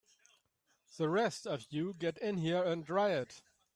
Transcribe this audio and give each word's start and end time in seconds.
The 0.97 1.09
rest 1.09 1.45
of 1.45 1.67
you 1.69 1.93
get 1.93 2.17
in 2.17 2.37
here 2.37 2.63
and 2.63 2.89
riot! 2.89 3.43